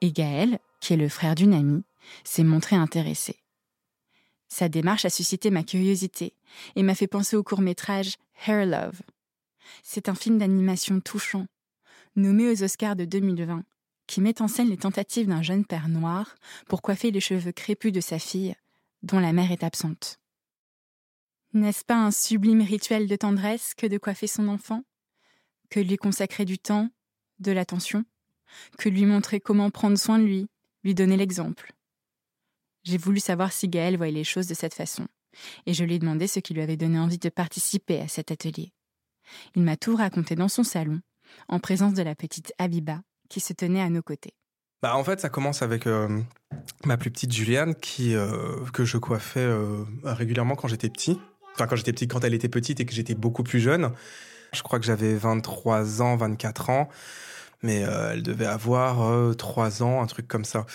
[0.01, 1.85] Et Gaël, qui est le frère d'une amie,
[2.25, 3.37] s'est montré intéressé.
[4.49, 6.33] Sa démarche a suscité ma curiosité
[6.77, 8.15] et m'a fait penser au court métrage
[8.47, 9.03] Hair Love.
[9.83, 11.47] C'est un film d'animation touchant,
[12.15, 13.65] nommé aux Oscars de 2020,
[14.07, 16.37] qui met en scène les tentatives d'un jeune père noir
[16.69, 18.55] pour coiffer les cheveux crépus de sa fille,
[19.03, 20.21] dont la mère est absente.
[21.53, 24.85] N'est-ce pas un sublime rituel de tendresse que de coiffer son enfant?
[25.69, 26.91] Que lui consacrer du temps,
[27.39, 28.05] de l'attention,
[28.79, 30.47] que lui montrer comment prendre soin de lui,
[30.85, 31.73] lui donner l'exemple.
[32.85, 35.07] J'ai voulu savoir si Gaël voyait les choses de cette façon,
[35.67, 38.31] et je lui ai demandé ce qui lui avait donné envie de participer à cet
[38.31, 38.73] atelier.
[39.55, 41.01] Il m'a tout raconté dans son salon,
[41.49, 44.35] en présence de la petite Abiba, qui se tenait à nos côtés.
[44.83, 46.21] Bah en fait, ça commence avec euh,
[46.85, 51.19] ma plus petite Juliane, qui, euh, que je coiffais euh, régulièrement quand j'étais petit.
[51.55, 53.93] Enfin, quand j'étais petit, quand elle était petite et que j'étais beaucoup plus jeune.
[54.53, 56.89] Je crois que j'avais 23 ans, 24 ans
[57.63, 60.67] mais euh, elle devait avoir euh, trois ans, un truc comme ça.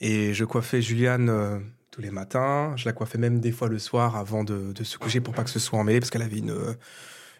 [0.00, 1.58] Et je coiffais Juliane euh,
[1.90, 2.74] tous les matins.
[2.76, 5.50] Je la coiffais même des fois le soir avant de, se coucher pour pas que
[5.50, 6.76] ce soit emmêlé parce qu'elle avait une,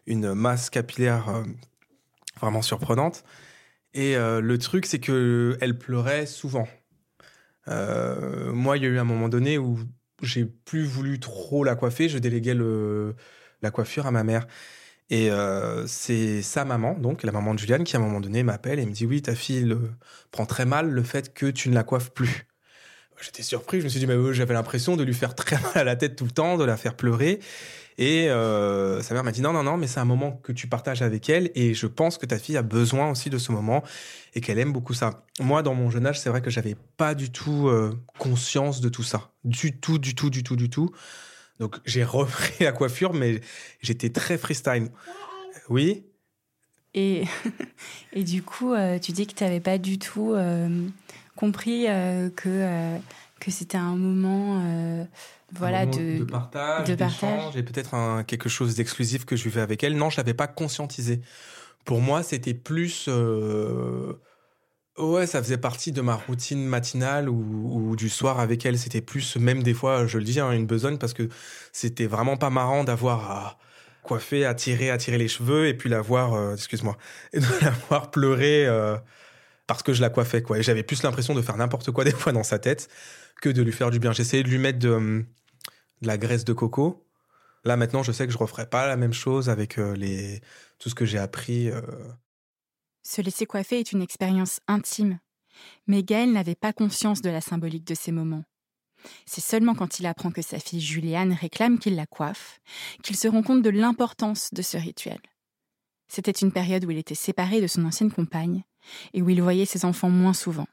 [0.07, 1.45] une masse capillaire
[2.41, 3.25] vraiment surprenante.
[3.95, 6.69] Et le truc, c'est que elle pleurait souvent.
[7.67, 9.79] moi, il y a eu un moment donné où
[10.23, 12.09] j'ai plus voulu trop la coiffer.
[12.09, 12.57] Je déléguais
[13.61, 14.47] la coiffure à ma mère.
[15.09, 18.43] Et euh, c'est sa maman, donc la maman de Juliane, qui à un moment donné
[18.43, 19.77] m'appelle et me dit oui, ta fille
[20.33, 22.47] prend très mal le fait que tu ne la coiffes plus.
[23.21, 25.85] J'étais surpris, je me suis dit mais j'avais l'impression de lui faire très mal à
[25.85, 27.41] la tête tout le temps, de la faire pleurer.
[27.99, 30.67] Et euh, sa mère m'a dit non non non, mais c'est un moment que tu
[30.67, 33.83] partages avec elle et je pense que ta fille a besoin aussi de ce moment
[34.35, 35.25] et qu'elle aime beaucoup ça.
[35.41, 38.91] Moi, dans mon jeune âge, c'est vrai que j'avais pas du tout euh, conscience de
[38.91, 40.91] tout ça, du tout, du tout, du tout, du tout.
[41.61, 43.41] Donc j'ai repris la coiffure, mais
[43.81, 44.91] j'étais très freestyle.
[45.69, 46.05] Oui.
[46.95, 47.25] Et,
[48.13, 50.89] et du coup, euh, tu dis que tu n'avais pas du tout euh,
[51.35, 52.99] compris euh, que,
[53.41, 55.07] que c'était un moment,
[55.53, 57.57] voilà, un moment de, de partage, de partage.
[57.57, 59.97] et peut-être quelque chose d'exclusif que je vivais avec elle.
[59.97, 61.21] Non, je l'avais pas conscientisé.
[61.85, 63.09] Pour moi, c'était plus.
[64.99, 68.79] Ouais, ça faisait partie de ma routine matinale ou, du soir avec elle.
[68.79, 71.29] C'était plus, même des fois, je le dis, hein, une besogne parce que
[71.73, 73.59] c'était vraiment pas marrant d'avoir à
[74.03, 76.97] coiffer, à tirer, à tirer les cheveux et puis la voir, euh, excuse-moi,
[77.35, 78.97] et de la voir pleurer euh,
[79.67, 80.59] parce que je la coiffais, quoi.
[80.59, 82.89] Et j'avais plus l'impression de faire n'importe quoi des fois dans sa tête
[83.43, 84.13] que de lui faire du bien.
[84.13, 85.27] J'essayais de lui mettre de, hum,
[86.03, 87.07] la graisse de coco.
[87.65, 90.41] Là, maintenant, je sais que je referai pas la même chose avec euh, les,
[90.79, 91.71] tout ce que j'ai appris.
[93.07, 95.19] Euh, Se laisser coiffer est une expérience intime.
[95.87, 98.45] Mais Gaël n'avait pas conscience de la symbolique de ces moments.
[99.27, 102.61] C'est seulement quand il apprend que sa fille Juliane réclame qu'il la coiffe
[103.03, 105.21] qu'il se rend compte de l'importance de ce rituel.
[106.09, 108.65] C'était une période où il était séparé de son ancienne compagne
[109.15, 110.67] et où il voyait ses enfants moins souvent.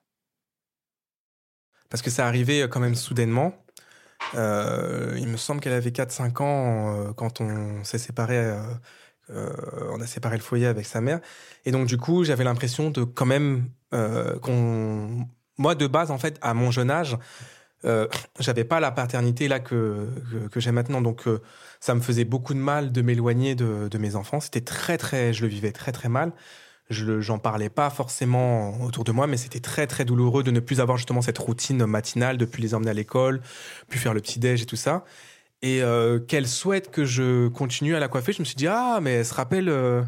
[1.89, 3.53] parce que ça arrivait quand même soudainement.
[4.35, 8.37] Euh, il me semble qu'elle avait 4-5 ans euh, quand on s'est séparé.
[8.37, 8.73] euh, euh,
[9.29, 11.19] on a séparé le foyer avec sa mère.
[11.65, 15.27] Et donc, du coup, j'avais l'impression de quand même euh, qu'on.
[15.57, 17.15] Moi, de base, en fait, à mon jeune âge,
[17.85, 18.07] euh,
[18.39, 20.07] j'avais pas la paternité là que,
[20.51, 21.01] que, j'ai maintenant.
[21.01, 21.41] Donc, euh,
[21.79, 24.39] ça me faisait beaucoup de mal de m'éloigner de, mes enfants.
[24.39, 25.31] C'était très, très.
[25.31, 26.31] Je le vivais très, très mal.
[26.89, 30.59] Je j'en parlais pas forcément autour de moi, mais c'était très très douloureux de ne
[30.59, 33.41] plus avoir justement cette routine matinale, de plus les emmener à l'école,
[33.87, 35.05] plus faire le petit déj et tout ça.
[35.63, 38.99] Et euh, qu'elle souhaite que je continue à la coiffer, je me suis dit ah
[39.01, 39.69] mais elle se rappelle.
[39.69, 40.03] euh,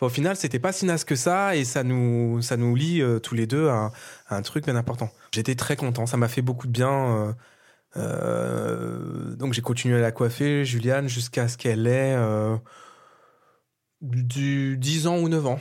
[0.00, 3.18] au final, c'était pas si naze que ça et ça nous ça nous lie euh,
[3.20, 3.92] tous les deux à,
[4.30, 5.10] un truc bien important.
[5.32, 7.36] J'étais très content, ça m'a fait beaucoup de bien.
[9.38, 12.56] donc j'ai continué à la coiffer, Juliane, jusqu'à ce qu'elle ait euh,
[14.00, 15.60] du 10 ans ou 9 ans.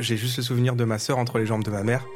[0.00, 2.06] J'ai juste le souvenir de ma sœur entre les jambes de ma mère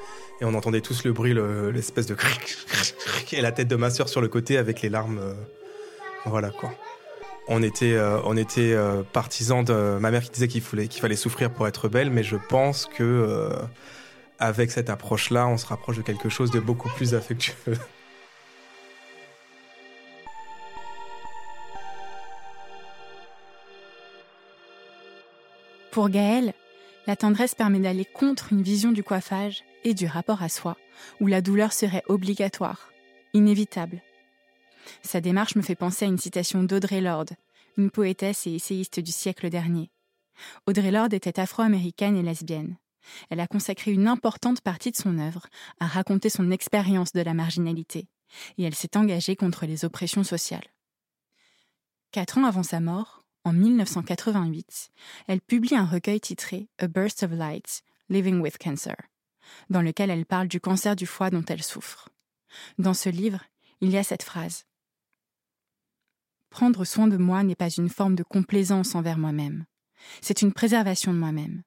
[0.41, 3.69] et on entendait tous le bruit, le- l'espèce de cric, cric, cric, et la tête
[3.69, 5.19] de ma sœur sur le côté avec les larmes.
[5.19, 5.35] euh,
[6.27, 6.73] voilà quoi.
[7.49, 11.03] On était, euh, on était euh, partisans de ma mère qui disait qu'il fallait, qu'il
[11.03, 13.51] fallait souffrir pour être belle, mais je pense que
[14.39, 17.55] avec cette approche-là, on se rapproche de quelque chose de beaucoup plus affectueux.
[25.91, 26.53] Pour Gaël,
[27.07, 30.77] la tendresse permet d'aller contre une vision du coiffage et du rapport à soi,
[31.21, 32.91] où la douleur serait obligatoire,
[33.33, 34.03] inévitable.
[35.03, 37.33] Sa démarche me fait penser à une citation d'Audre Lorde,
[37.77, 39.91] une poétesse et essayiste du siècle dernier.
[40.67, 42.77] Audre Lorde était afro-américaine et lesbienne.
[43.31, 45.47] Elle a consacré une importante partie de son œuvre
[45.79, 48.09] à raconter son expérience de la marginalité,
[48.57, 50.67] et elle s'est engagée contre les oppressions sociales.
[52.13, 54.91] Quatre ans avant sa mort, en 1988,
[55.29, 58.97] elle publie un recueil titré A Burst of Light, Living with Cancer,
[59.69, 62.09] dans lequel elle parle du cancer du foie dont elle souffre.
[62.79, 63.45] Dans ce livre,
[63.81, 64.65] il y a cette phrase.
[66.49, 69.67] Prendre soin de moi n'est pas une forme de complaisance envers moi-même.
[70.21, 71.63] C'est une préservation de moi-même.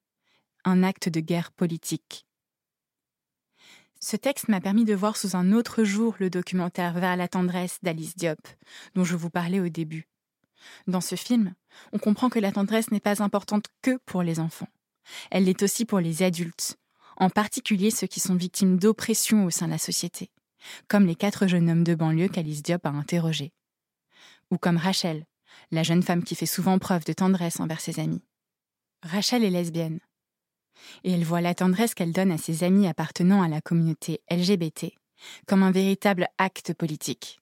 [0.63, 2.25] Un acte de guerre politique.
[3.99, 7.79] Ce texte m'a permis de voir sous un autre jour le documentaire Vers la tendresse
[7.81, 8.39] d'Alice Diop,
[8.95, 10.07] dont je vous parlais au début.
[10.87, 11.53] Dans ce film,
[11.91, 14.69] on comprend que la tendresse n'est pas importante que pour les enfants.
[15.31, 16.77] Elle l'est aussi pour les adultes,
[17.17, 20.29] en particulier ceux qui sont victimes d'oppression au sein de la société,
[20.87, 23.53] comme les quatre jeunes hommes de banlieue qu'Alice Diop a interrogés.
[24.51, 25.25] Ou comme Rachel,
[25.71, 28.23] la jeune femme qui fait souvent preuve de tendresse envers ses amis.
[29.03, 29.99] Rachel est lesbienne.
[31.03, 34.93] Et elle voit la tendresse qu'elle donne à ses amis appartenant à la communauté LGBT
[35.47, 37.39] comme un véritable acte politique.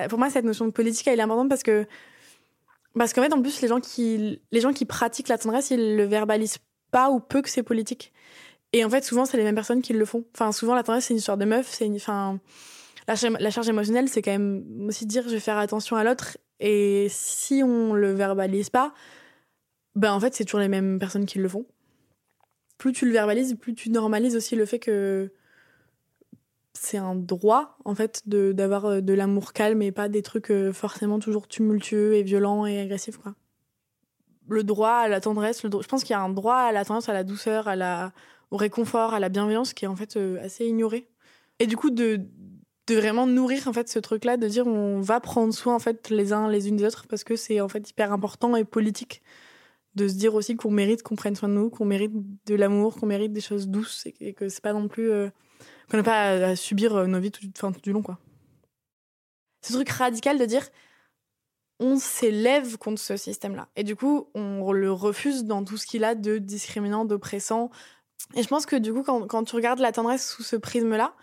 [0.00, 1.86] Euh, Pour moi, cette notion de politique, elle est importante parce que
[2.98, 5.96] parce qu'en fait, en plus, les gens qui les gens qui pratiquent la tendresse, ils
[5.96, 6.58] le verbalisent
[6.90, 8.12] pas ou peu que c'est politique.
[8.72, 10.24] Et en fait, souvent, c'est les mêmes personnes qui le font.
[10.34, 11.68] Enfin, souvent, la tendresse, c'est une histoire de meuf.
[11.68, 12.40] C'est une, enfin,
[13.06, 16.38] la, la charge émotionnelle, c'est quand même aussi dire je vais faire attention à l'autre.
[16.60, 18.94] Et si on le verbalise pas,
[19.94, 21.66] ben en fait, c'est toujours les mêmes personnes qui le font.
[22.78, 25.32] Plus tu le verbalises, plus tu normalises aussi le fait que
[26.80, 30.50] c'est un droit en fait de d'avoir euh, de l'amour calme et pas des trucs
[30.50, 33.34] euh, forcément toujours tumultueux et violents et agressifs quoi.
[34.48, 36.84] Le droit à la tendresse, le je pense qu'il y a un droit à la
[36.84, 38.12] tendresse, à la douceur, à la
[38.52, 41.08] au réconfort, à la bienveillance qui est en fait euh, assez ignoré.
[41.58, 42.20] Et du coup de
[42.86, 45.80] de vraiment nourrir en fait ce truc là de dire on va prendre soin en
[45.80, 48.64] fait les uns les unes des autres parce que c'est en fait hyper important et
[48.64, 49.22] politique
[49.96, 52.12] de se dire aussi qu'on mérite qu'on prenne soin de nous qu'on mérite
[52.46, 55.10] de l'amour qu'on mérite des choses douces et que c'est pas non plus
[55.90, 58.18] qu'on n'a pas à, subir euh, nos vies tout, du long quoi
[59.62, 60.68] ce truc radical de dire
[61.78, 65.86] on s'élève contre ce système là et du coup on le refuse dans tout ce
[65.86, 67.70] qu'il a de discriminant d'oppressant
[68.34, 70.96] et je pense que du coup quand, quand tu regardes la tendresse sous ce prisme
[70.96, 71.14] là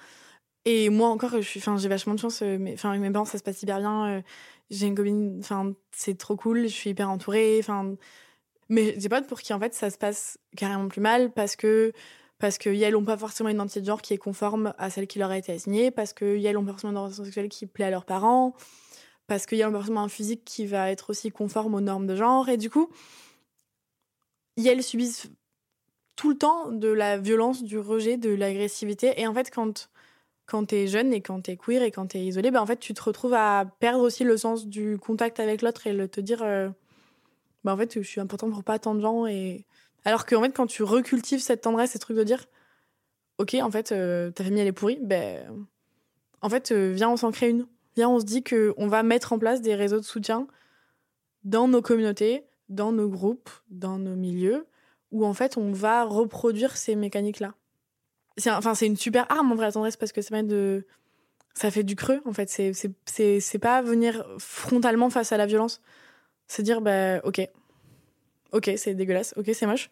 [0.65, 2.41] et moi encore, j'ai vachement de chance.
[2.41, 4.07] Euh, mais, enfin, avec mes parents, ça se passe hyper bien.
[4.07, 4.21] Euh,
[4.69, 6.63] j'ai une copine, enfin, c'est trop cool.
[6.63, 7.57] Je suis hyper entourée.
[7.59, 7.95] Enfin,
[8.69, 11.93] mais j'ai pas pour qui en fait ça se passe carrément plus mal parce que
[12.43, 15.07] parce que elles n'ont pas forcément une identité de genre qui est conforme à celle
[15.07, 17.67] qui leur a été assignée, parce que elles ont pas forcément une orientation sexuelle qui
[17.67, 18.53] plaît à leurs parents,
[19.27, 22.17] parce qu'il y a forcément un physique qui va être aussi conforme aux normes de
[22.17, 22.49] genre.
[22.49, 22.89] Et du coup,
[24.57, 25.31] elles subissent
[26.17, 29.13] tout le temps de la violence, du rejet, de l'agressivité.
[29.21, 29.89] Et en fait, quand
[30.45, 32.93] quand t'es jeune et quand t'es queer et quand t'es isolé, bah en fait, tu
[32.93, 36.39] te retrouves à perdre aussi le sens du contact avec l'autre et le te dire,
[37.63, 39.27] bah en fait, je suis important pour pas tant de gens.
[39.27, 39.65] Et...
[40.05, 42.45] Alors qu'en fait, quand tu recultives cette tendresse, ce truc de dire,
[43.37, 45.65] ok, en fait, euh, ta famille elle est pourrie, ben,
[46.41, 47.67] en fait, euh, viens, on s'en crée une.
[47.95, 50.47] Viens, on se dit qu'on va mettre en place des réseaux de soutien
[51.43, 54.65] dans nos communautés, dans nos groupes, dans nos milieux,
[55.11, 57.53] où en fait, on va reproduire ces mécaniques-là.
[58.37, 60.87] C'est enfin c'est une super arme en vrai la tendresse parce que ça met de
[61.53, 62.49] ça fait du creux en fait.
[62.49, 62.73] C'est
[63.05, 65.81] c'est pas venir frontalement face à la violence.
[66.47, 67.47] C'est dire bah ok
[68.53, 69.33] ok c'est dégueulasse.
[69.37, 69.89] Ok c'est moche.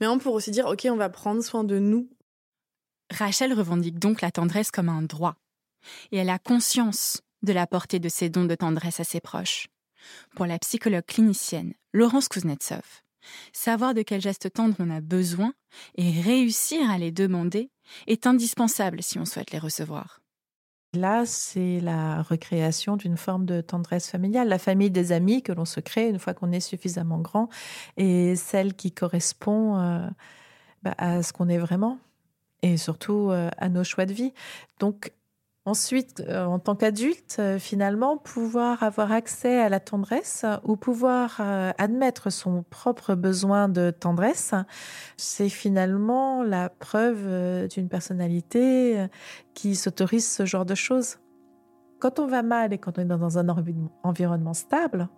[0.00, 2.08] Mais on pourrait aussi dire ok on va prendre soin de nous.
[3.10, 5.36] Rachel revendique donc la tendresse comme un droit.
[6.12, 9.68] Et elle a conscience de la portée de ces dons de tendresse à ses proches.
[10.34, 13.02] Pour la psychologue clinicienne Laurence Kuznetsov
[13.52, 15.52] Savoir de quels gestes tendres on a besoin
[15.96, 17.70] et réussir à les demander
[18.06, 20.20] est indispensable si on souhaite les recevoir.
[20.96, 25.64] Là, c'est la recréation d'une forme de tendresse familiale, la famille des amis que l'on
[25.64, 27.48] se crée une fois qu'on est suffisamment grand
[27.96, 30.08] et celle qui correspond euh,
[30.82, 31.98] bah, à ce qu'on est vraiment
[32.62, 34.32] et surtout euh, à nos choix de vie.
[34.80, 35.12] Donc,
[35.66, 41.38] Ensuite, euh, en tant qu'adulte, euh, finalement, pouvoir avoir accès à la tendresse ou pouvoir
[41.40, 44.54] euh, admettre son propre besoin de tendresse,
[45.16, 49.08] c'est finalement la preuve d'une personnalité
[49.54, 51.16] qui s'autorise ce genre de choses.
[51.98, 53.48] Quand on va mal et quand on est dans un
[54.04, 55.08] environnement stable,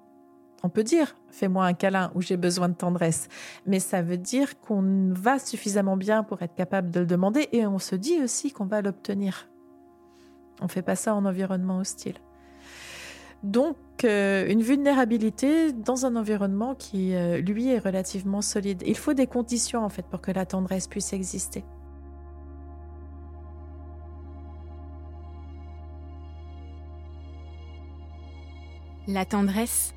[0.62, 3.28] on peut dire fais-moi un câlin ou j'ai besoin de tendresse,
[3.66, 7.66] mais ça veut dire qu'on va suffisamment bien pour être capable de le demander et
[7.66, 9.48] on se dit aussi qu'on va l'obtenir.
[10.60, 12.16] On fait pas ça en environnement hostile.
[13.42, 18.82] Donc, euh, une vulnérabilité dans un environnement qui, euh, lui, est relativement solide.
[18.84, 21.64] Il faut des conditions, en fait, pour que la tendresse puisse exister.
[29.06, 29.94] La tendresse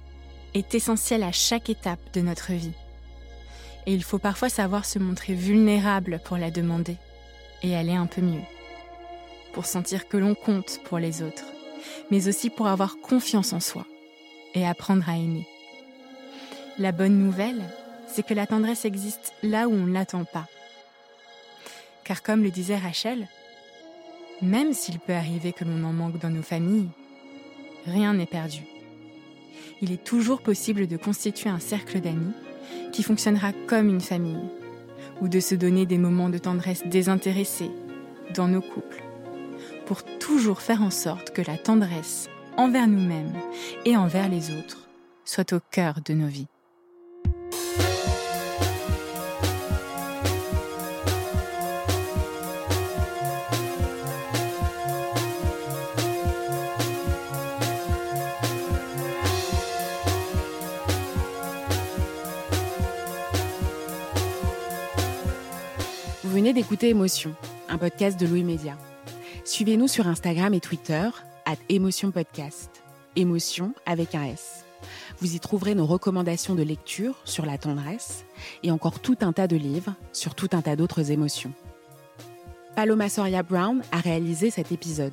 [0.54, 2.76] est essentielle à chaque étape de notre vie.
[3.88, 6.98] Et il faut parfois savoir se montrer vulnérable pour la demander
[7.64, 8.42] et aller un peu mieux
[9.54, 11.46] pour sentir que l'on compte pour les autres,
[12.10, 13.86] mais aussi pour avoir confiance en soi
[14.54, 15.48] et apprendre à aimer.
[16.78, 17.62] La bonne nouvelle,
[18.08, 20.48] c'est que la tendresse existe là où on ne l'attend pas.
[22.04, 23.28] Car comme le disait Rachel,
[24.42, 26.90] même s'il peut arriver que l'on en manque dans nos familles,
[27.86, 28.62] rien n'est perdu.
[29.82, 32.34] Il est toujours possible de constituer un cercle d'amis
[32.92, 34.50] qui fonctionnera comme une famille,
[35.22, 37.72] ou de se donner des moments de tendresse désintéressés
[38.34, 39.04] dans nos couples
[40.22, 43.34] toujours faire en sorte que la tendresse envers nous-mêmes
[43.86, 44.88] et envers les autres
[45.26, 46.48] soit au cœur de nos vies.
[66.24, 67.34] Vous venez d'écouter Émotion,
[67.68, 68.78] un podcast de Louis Média.
[69.52, 71.10] Suivez-nous sur Instagram et Twitter,
[71.46, 72.84] at Émotion Podcast.
[73.18, 74.64] Émotion avec un S.
[75.20, 78.24] Vous y trouverez nos recommandations de lecture sur la tendresse
[78.64, 81.52] et encore tout un tas de livres sur tout un tas d'autres émotions.
[82.78, 85.12] Paloma Soria Brown a réalisé cet épisode.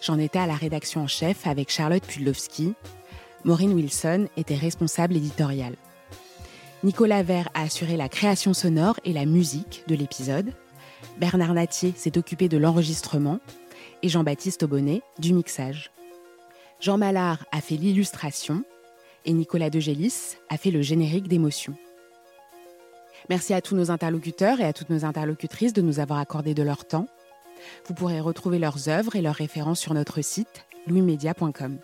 [0.00, 2.74] J'en étais à la rédaction en chef avec Charlotte Pudlowski.
[3.44, 5.76] Maureen Wilson était responsable éditoriale.
[6.82, 10.52] Nicolas Vert a assuré la création sonore et la musique de l'épisode.
[11.18, 13.38] Bernard Natier s'est occupé de l'enregistrement
[14.02, 15.90] et Jean-Baptiste Aubonnet du mixage.
[16.80, 18.64] Jean Mallard a fait l'illustration
[19.24, 21.74] et Nicolas Degélis a fait le générique d'émotion.
[23.28, 26.62] Merci à tous nos interlocuteurs et à toutes nos interlocutrices de nous avoir accordé de
[26.62, 27.06] leur temps.
[27.86, 31.78] Vous pourrez retrouver leurs œuvres et leurs références sur notre site louismedia.com.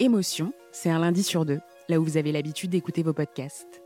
[0.00, 3.85] Émotion, c'est un lundi sur deux, là où vous avez l'habitude d'écouter vos podcasts.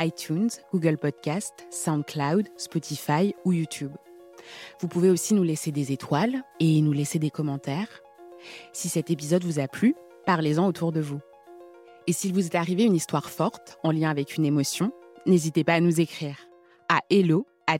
[0.00, 3.92] iTunes, Google Podcast, SoundCloud, Spotify ou YouTube.
[4.80, 8.00] Vous pouvez aussi nous laisser des étoiles et nous laisser des commentaires.
[8.72, 9.94] Si cet épisode vous a plu,
[10.26, 11.20] parlez-en autour de vous.
[12.06, 14.92] Et s'il vous est arrivé une histoire forte en lien avec une émotion,
[15.26, 16.36] n'hésitez pas à nous écrire
[16.88, 17.78] à hello at.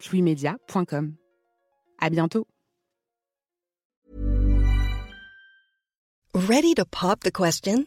[1.98, 2.46] À bientôt.
[6.32, 7.86] Ready to pop the question?